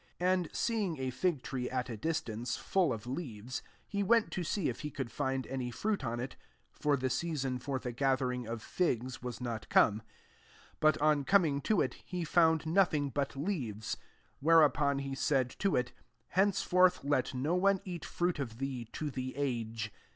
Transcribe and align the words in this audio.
13 0.17 0.27
And 0.27 0.49
seeing 0.51 0.97
a 0.97 1.11
fig 1.11 1.43
tree 1.43 1.69
at 1.69 1.87
a 1.87 1.95
distance, 1.95 2.57
full 2.57 2.91
of 2.91 3.05
leaves, 3.05 3.61
he 3.87 4.01
went 4.01 4.31
to 4.31 4.43
see 4.43 4.67
if 4.67 4.79
he 4.79 4.89
could 4.89 5.11
find 5.11 5.45
any 5.45 5.69
fruit 5.69 6.03
on 6.03 6.19
it, 6.19 6.35
(for 6.71 6.97
the 6.97 7.07
season 7.07 7.59
for 7.59 7.77
the 7.77 7.91
gathering 7.91 8.47
of 8.47 8.63
figs 8.63 9.21
was 9.21 9.39
not 9.39 9.69
come,) 9.69 10.01
but 10.79 10.97
on 10.99 11.23
coming 11.23 11.61
to 11.61 11.81
it, 11.81 11.93
he 12.03 12.23
found 12.25 12.65
nothing 12.65 13.11
but 13.11 13.35
leaves. 13.35 13.93
14 13.93 14.05
Whereupon 14.39 14.97
he 14.97 15.13
said 15.13 15.51
to 15.59 15.75
it;" 15.75 15.91
Henceforth 16.29 17.03
let 17.03 17.35
no 17.35 17.53
one 17.53 17.79
eat 17.85 18.03
fruit 18.03 18.39
of 18.39 18.57
thee 18.57 18.85
to 18.93 19.11
the 19.11 19.35
age." 19.35 19.93